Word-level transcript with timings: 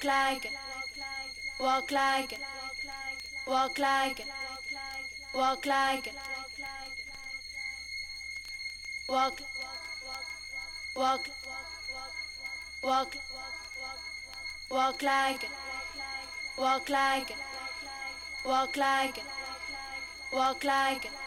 walk 0.00 0.06
like 0.06 0.44
it, 0.46 0.52
walk 1.60 1.90
like 1.92 2.32
it, 2.32 2.38
walk 3.46 3.78
like 3.78 4.20
it, 4.20 4.26
walk 5.34 5.66
like 5.66 6.06
it, 6.06 6.14
walk, 9.08 9.40
walk, 10.96 11.28
walk, 12.82 13.16
walk 14.70 15.02
like 15.02 15.42
it, 15.42 15.50
walk 16.56 16.88
like 16.88 17.30
it, 17.30 17.36
walk 18.46 18.76
like 18.76 19.18
it, 19.18 19.24
walk 20.32 20.64
like 20.64 21.04
it. 21.04 21.19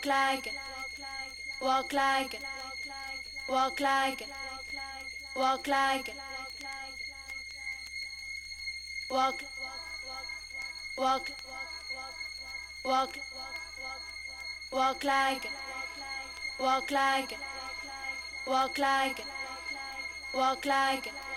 Walk 0.00 0.06
like 0.06 0.46
it. 0.46 0.54
Walk 1.60 1.92
like 1.92 2.32
it. 2.32 2.40
Walk 3.50 3.80
like 3.80 4.22
it. 4.22 4.28
Walk 5.36 5.66
like 5.68 6.08
it. 6.08 6.14
Walk. 9.10 9.42
Walk. 10.96 11.30
Walk. 12.82 13.18
Walk 14.72 15.04
like 15.04 15.44
it. 15.44 15.50
Walk 16.58 16.90
like 16.90 17.32
it. 17.32 17.38
Walk 18.46 18.78
like 18.78 19.18
it. 19.18 19.26
Walk 20.32 20.64
like 20.64 21.06
it. 21.08 21.29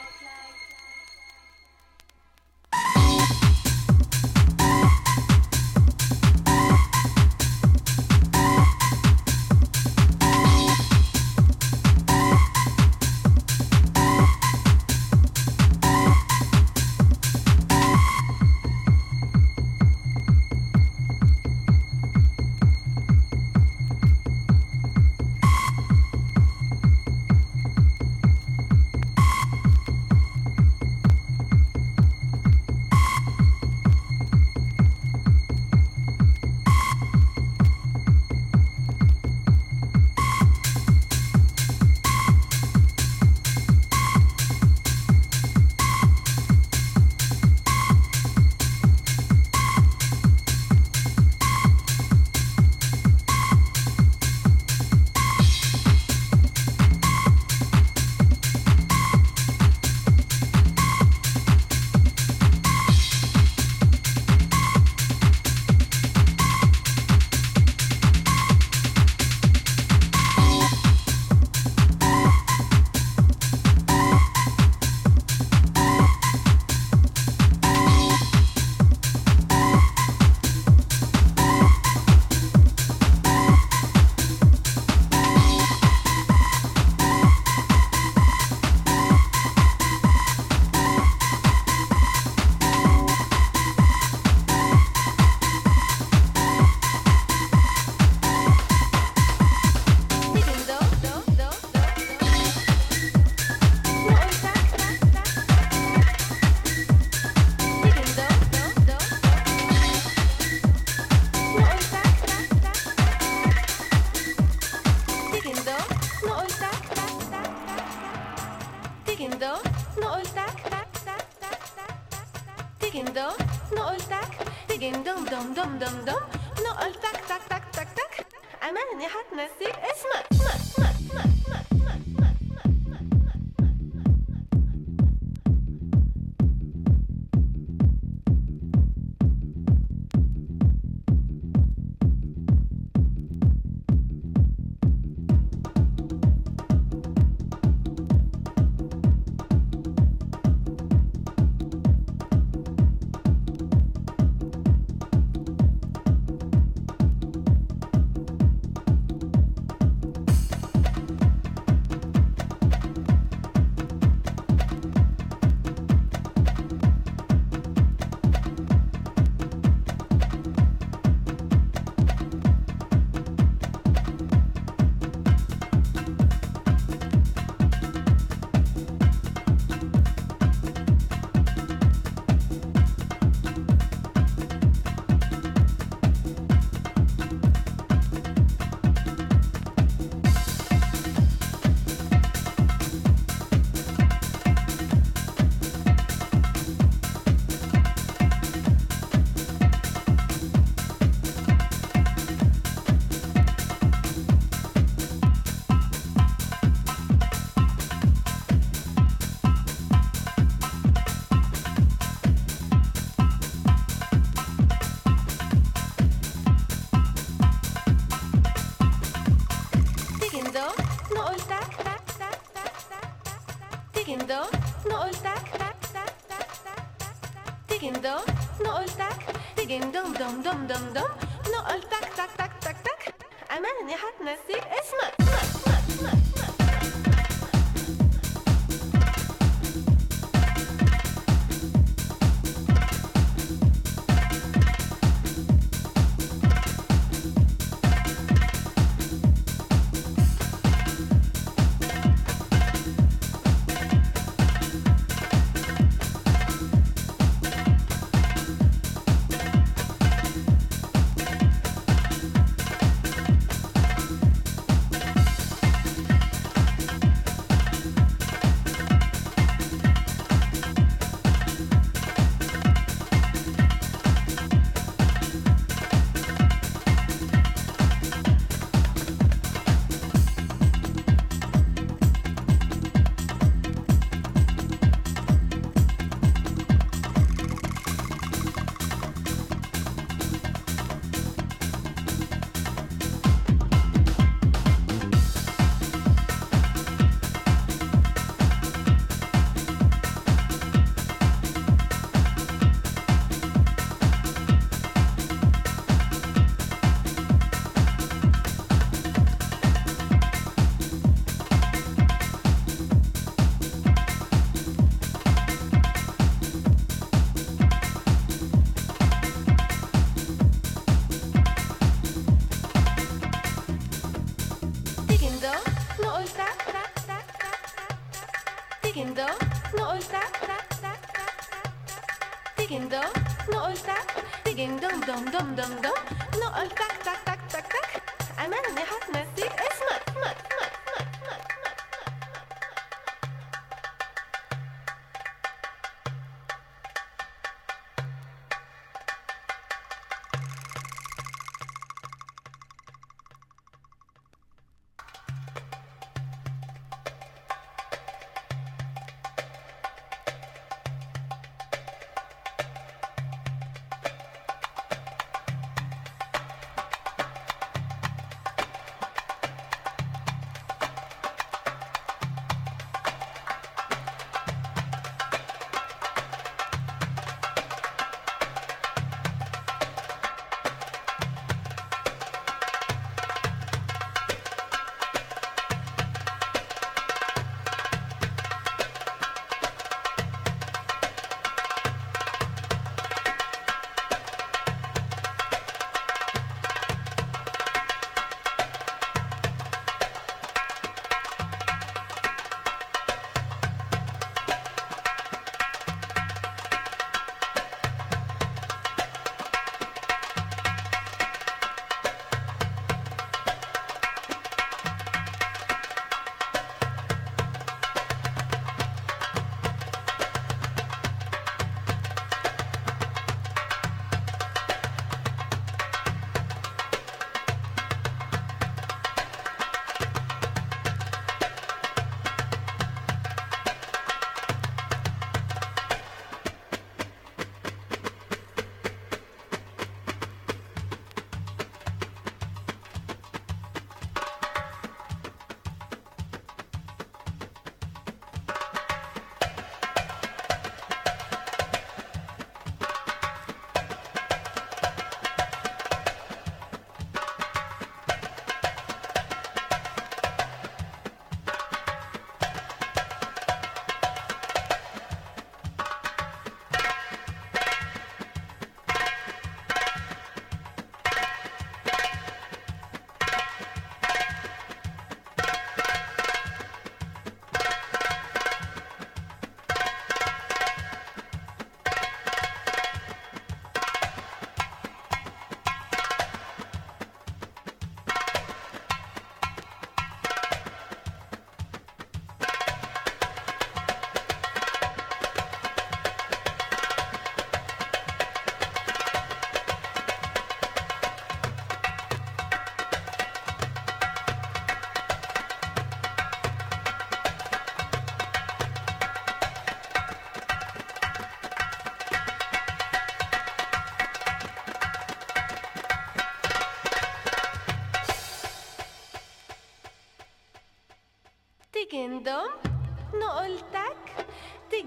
nasip, 129.36 129.76
esma, 129.92 130.24
esma, 130.32 130.90
esma, 130.90 131.24
esma. 131.24 131.63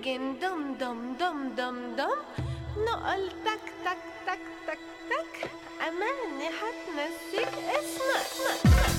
تجن 0.06 0.38
دم 0.40 0.74
دم 0.80 0.98
دم 1.20 1.38
دم 1.56 1.76
دم 1.96 2.18
نقولتك 2.86 3.64
تك 3.84 4.02
تك 4.26 4.38
تك 4.66 4.78
تك 5.10 5.50
أماني 5.88 6.48
هتنسيك 6.58 7.48
اسمك 7.78 8.95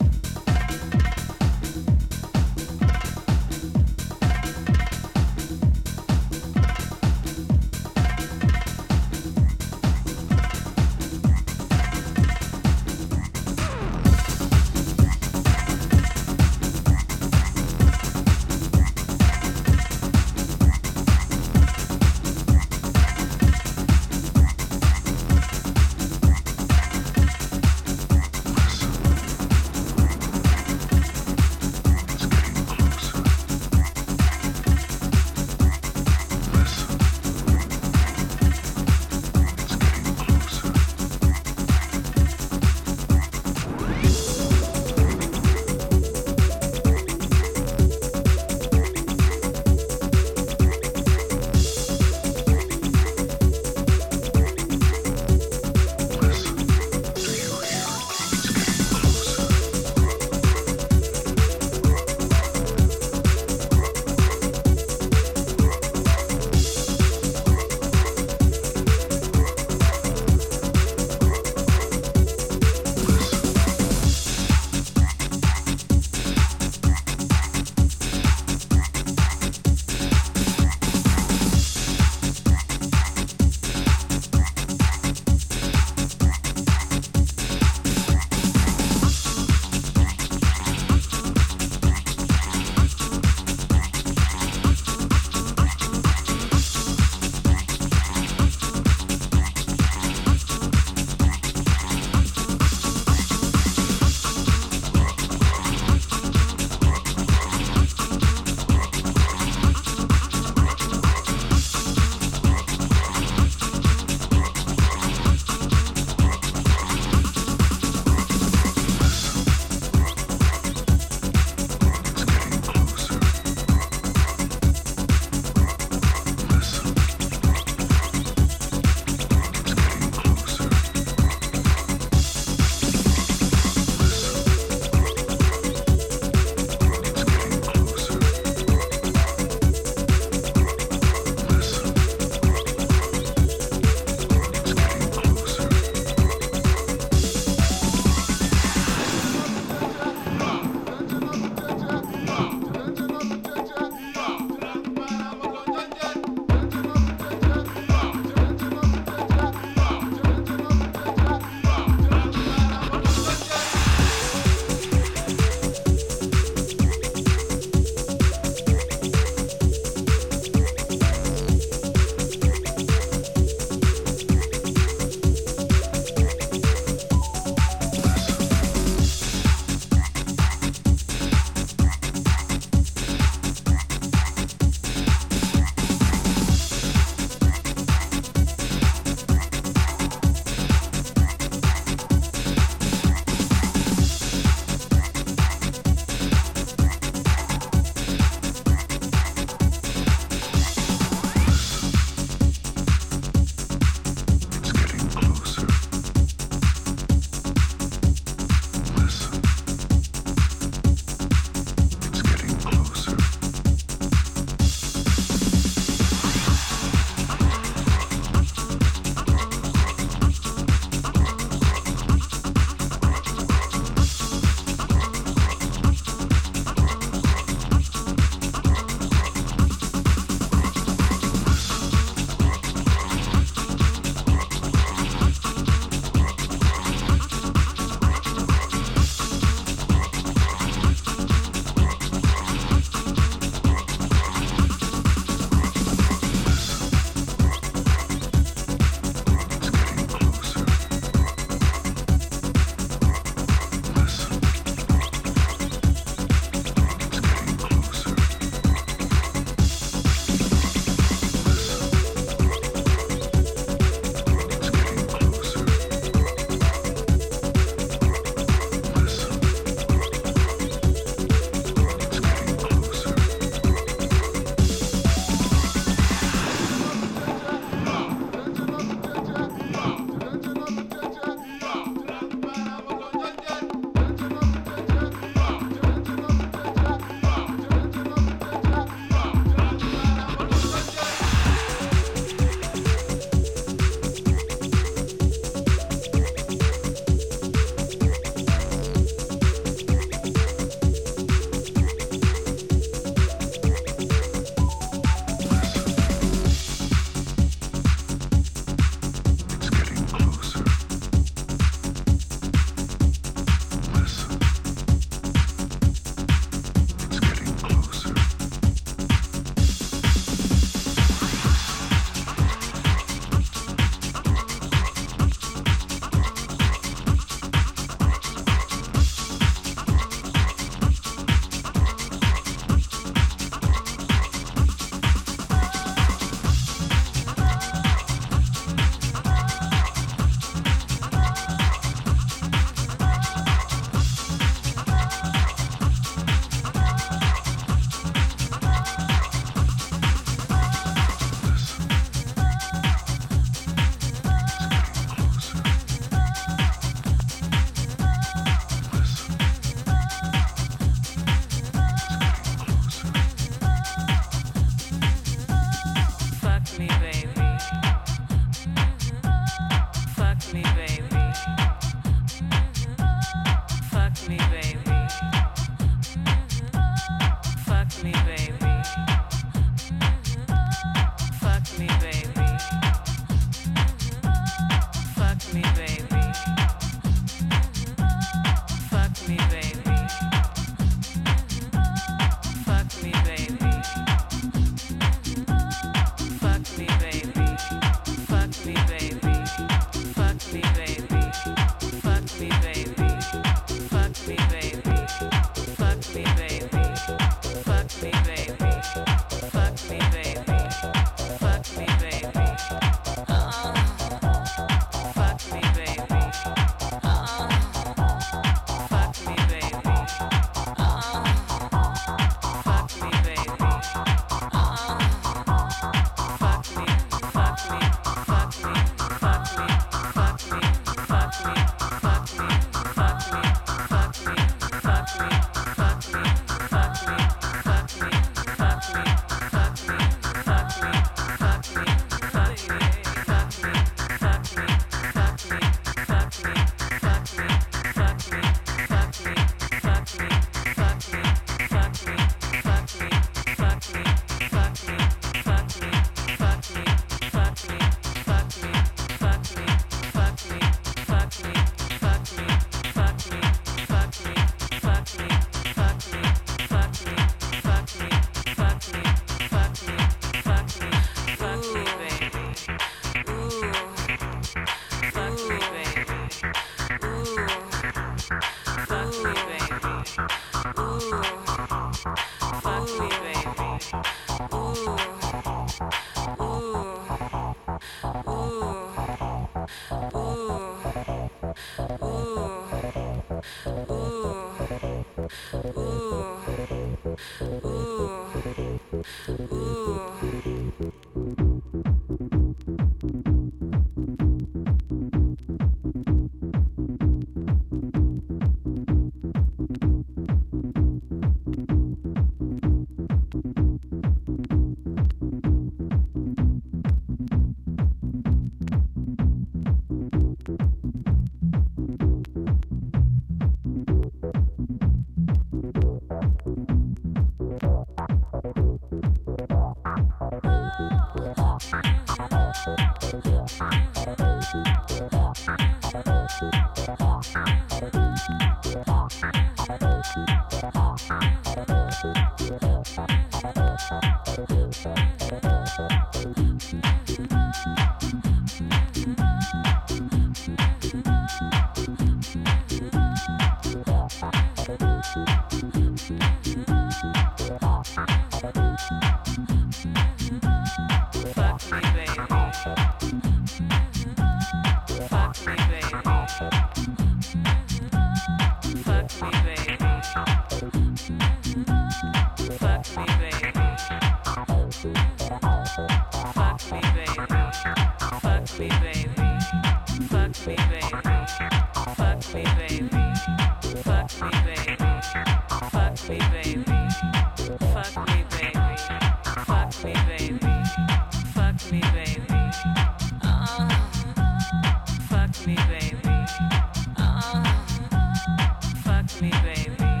baby. 599.64 600.00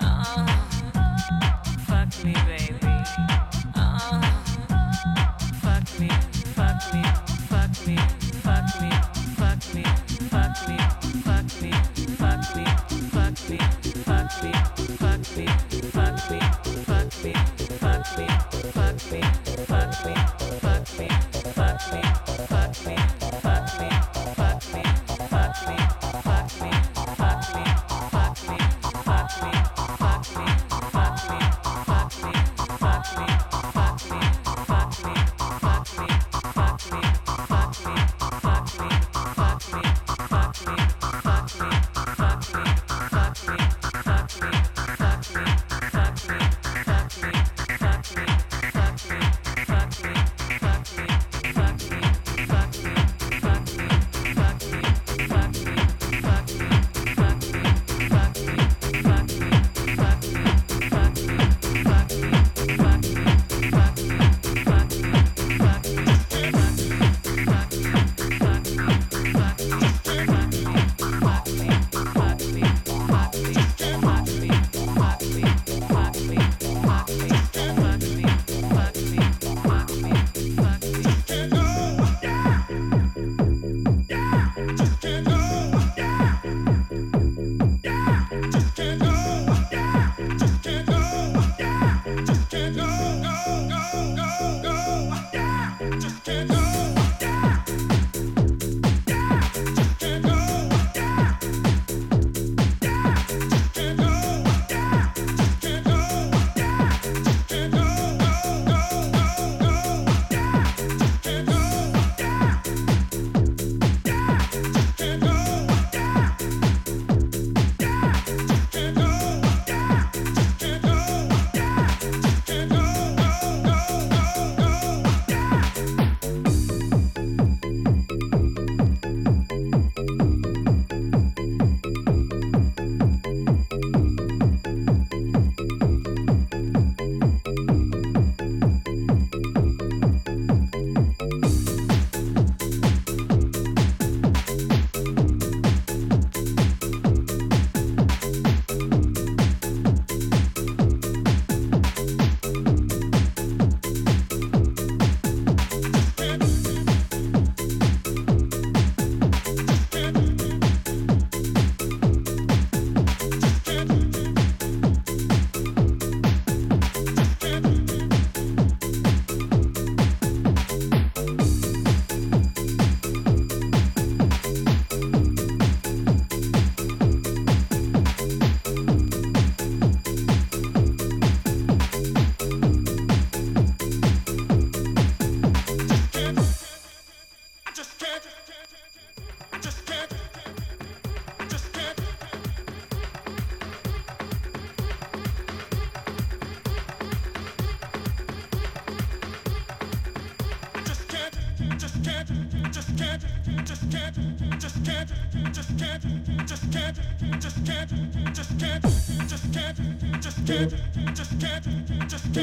Oh, 0.00 0.46
fuck 1.86 2.24
me, 2.24 2.32
baby. 2.46 2.57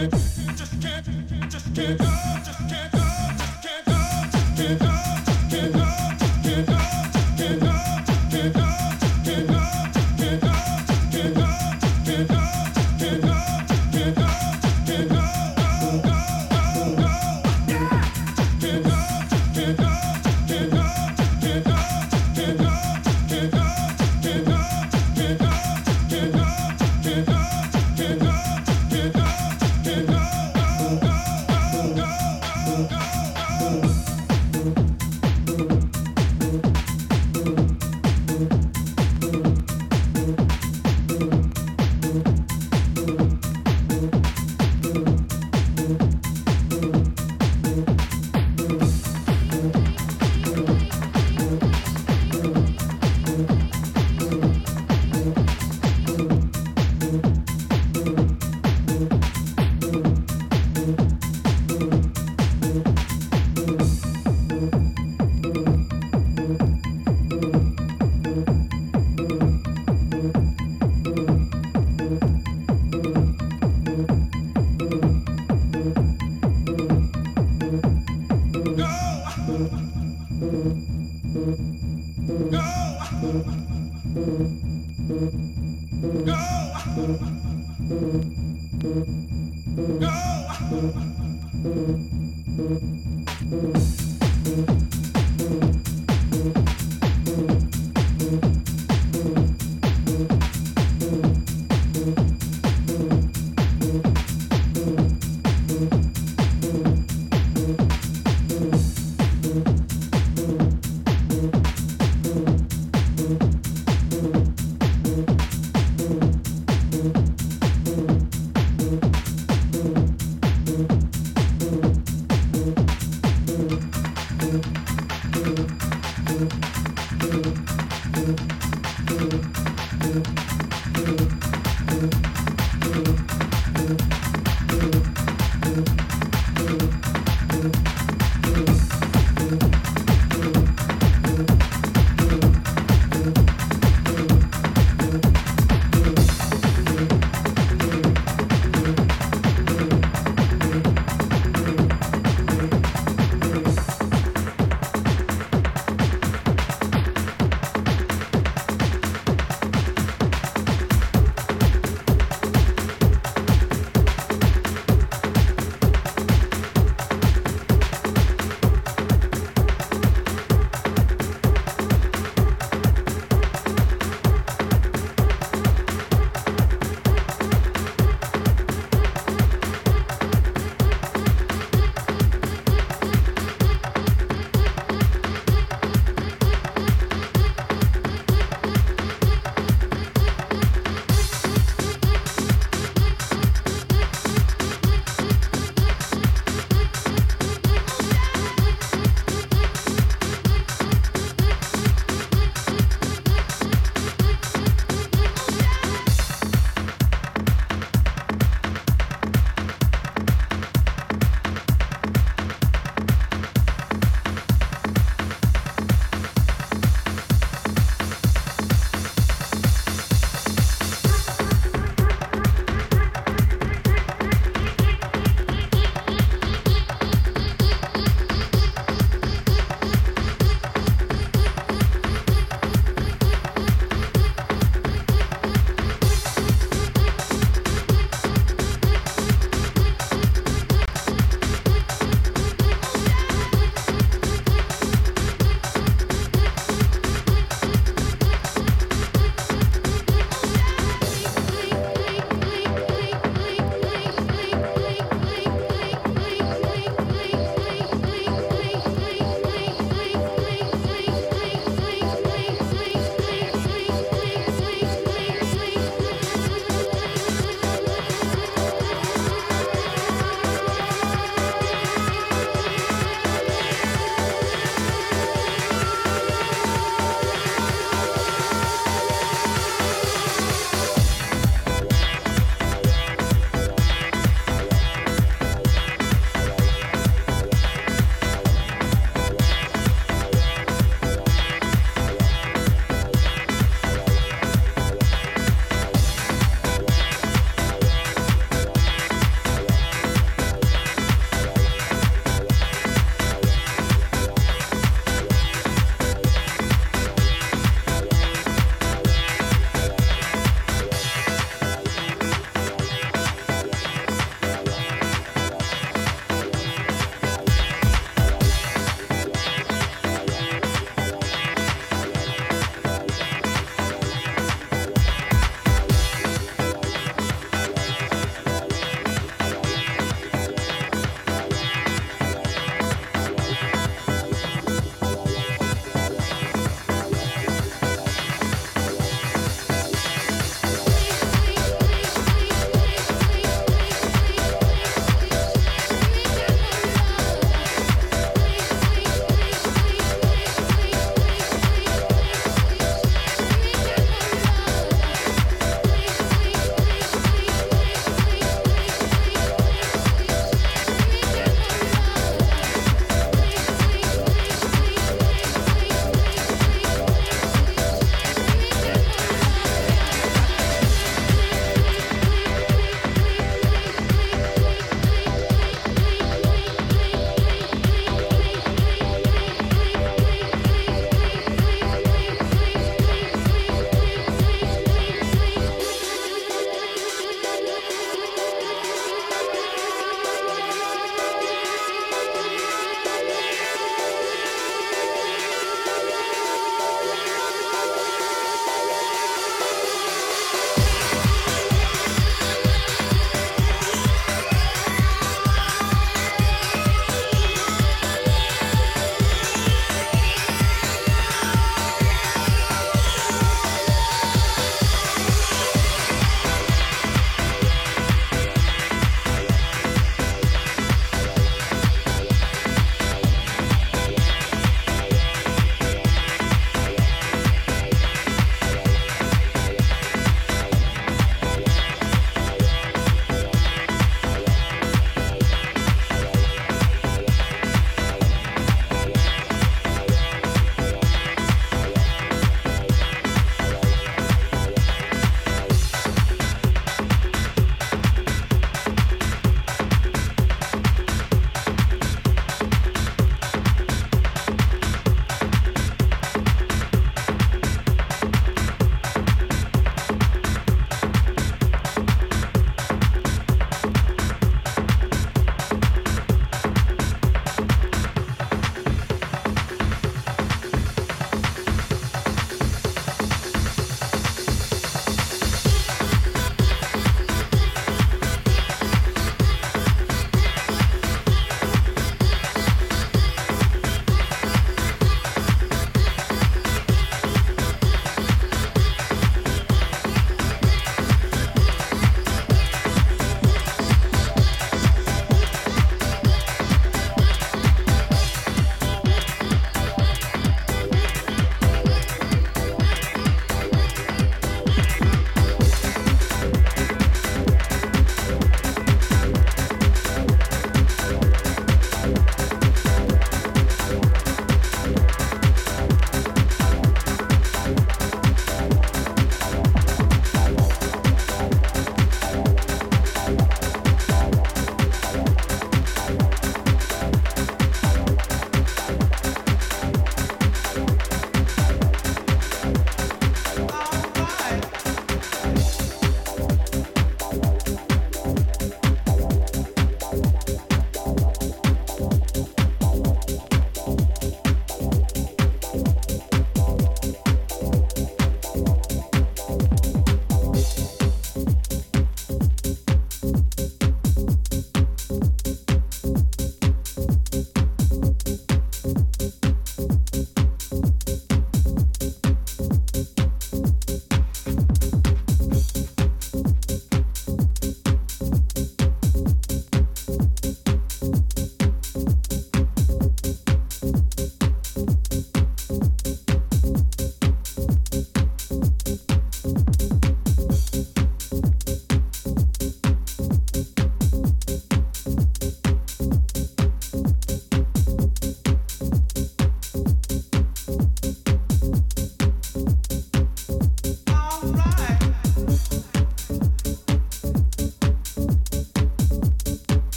just 0.00 0.80
can't, 0.80 1.50
just 1.50 1.74
can't. 1.74 2.11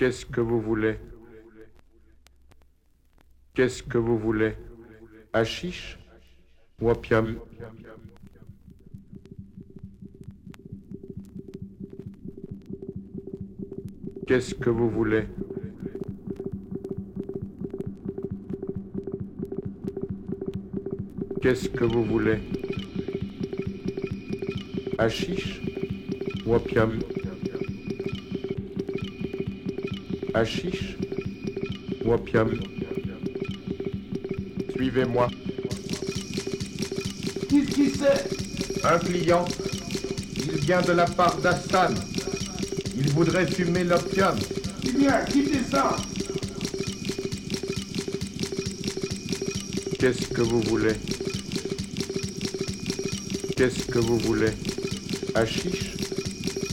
Qu'est-ce 0.00 0.24
que 0.24 0.40
vous 0.40 0.62
voulez? 0.62 0.96
Qu'est-ce 3.52 3.82
que 3.82 3.98
vous 3.98 4.18
voulez? 4.18 4.54
Hachiche 5.30 5.98
ou 6.80 6.90
Qu'est-ce 14.26 14.54
que 14.54 14.70
vous 14.70 14.88
voulez? 14.88 15.26
Qu'est-ce 21.42 21.68
que 21.68 21.84
vous 21.84 22.04
voulez? 22.04 22.38
Hachiche 24.96 25.60
ou 26.46 26.54
Hachiche 30.34 30.96
ou 32.04 32.12
opium 32.12 32.50
Suivez-moi. 34.74 35.28
Qu'est-ce 37.48 37.70
qui 37.74 37.90
c'est 37.90 38.86
Un 38.86 38.98
client. 38.98 39.44
Il 40.46 40.60
vient 40.60 40.80
de 40.82 40.92
la 40.92 41.04
part 41.06 41.36
d'Hassan. 41.38 41.94
Il 42.96 43.08
voudrait 43.10 43.46
fumer 43.46 43.84
l'opium. 43.84 44.36
Eh 44.86 44.92
bien, 44.92 45.24
quittez 45.24 45.60
ça 45.70 45.96
Qu'est-ce 49.98 50.28
que 50.28 50.42
vous 50.42 50.60
voulez? 50.62 50.94
Qu'est-ce 53.56 53.84
que 53.86 53.98
vous 53.98 54.18
voulez? 54.18 54.52
Hachiche 55.34 55.96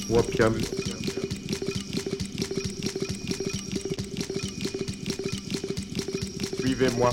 ou 0.09 0.17
opium 0.17 0.53
Suivez-moi. 6.78 7.09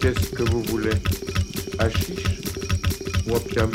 Qu'est-ce 0.00 0.30
que 0.30 0.42
vous 0.44 0.62
voulez? 0.62 0.94
Hachiche 1.78 2.40
ou 3.26 3.34
opium? 3.34 3.70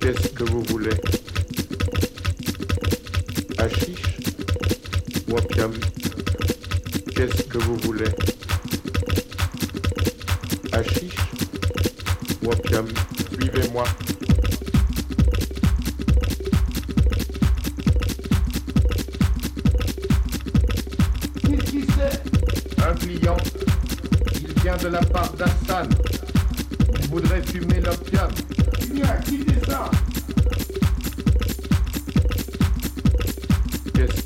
Qu'est-ce 0.00 0.28
que 0.28 0.44
vous 0.44 0.62
voulez? 0.62 0.96
Hachiche 3.58 3.96
ou 5.28 5.36
opium? 5.36 5.72
Qu'est-ce 7.16 7.42
que 7.42 7.58
vous 7.58 7.76
voulez? 7.78 8.33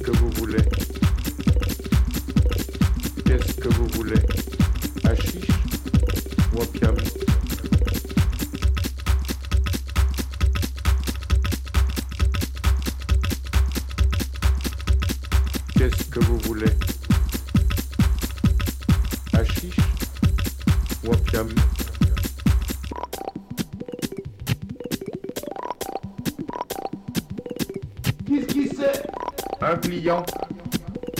Que 0.02 0.10
vous 0.12 0.30
voulez 0.30 0.62
Qu'est-ce 3.24 3.54
que 3.54 3.68
vous 3.68 3.86
voulez 3.88 4.20
Hachiche 5.04 5.48
ou 6.54 6.60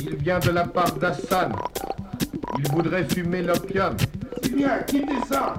Il 0.03 0.17
vient 0.17 0.39
de 0.39 0.51
la 0.51 0.65
part 0.65 0.93
d'Hassan. 0.93 1.53
Il 2.59 2.71
voudrait 2.71 3.05
fumer 3.05 3.43
l'opium. 3.43 3.95
Eh 4.43 4.49
bien, 4.49 4.79
quittez 4.87 5.13
ça 5.29 5.55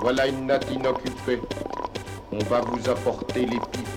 Voilà 0.00 0.26
une 0.26 0.46
natte 0.46 0.70
inoccupée. 0.70 1.40
On 2.32 2.38
va 2.44 2.62
vous 2.62 2.88
apporter 2.88 3.40
les 3.40 3.58
pipes. 3.58 3.88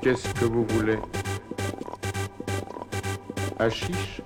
Qu'est-ce 0.00 0.28
que 0.34 0.46
vous 0.46 0.64
voulez? 0.64 0.98
Hachiche 3.58 4.23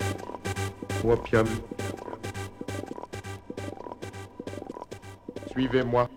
Suivez-moi. 5.51 6.08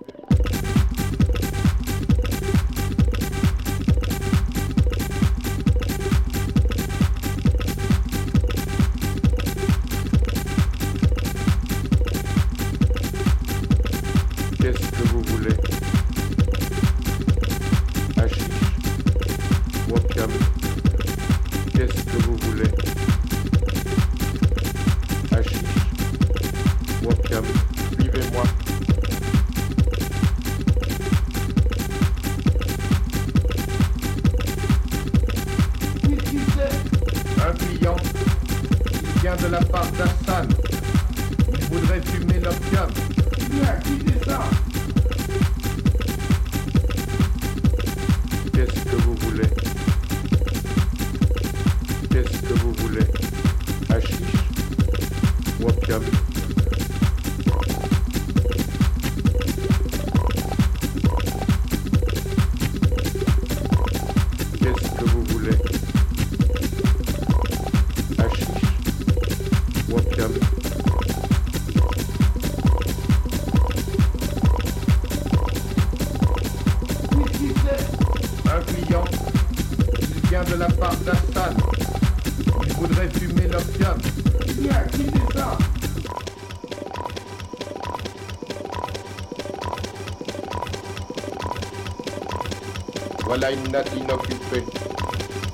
Voilà 93.52 93.64
une 93.66 93.72
natte 93.72 93.92
inoccupée. 93.98 94.64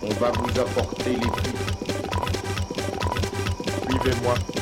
On 0.03 0.13
va 0.15 0.31
vous 0.31 0.59
apporter 0.59 1.11
les 1.11 1.19
pipes. 1.19 1.57
Suivez-moi. 3.89 4.56